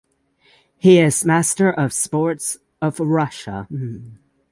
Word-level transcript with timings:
He 0.79 0.97
is 0.97 1.23
Master 1.25 1.69
of 1.69 1.93
Sports 1.93 2.57
of 2.81 2.99
Russia. 2.99 3.67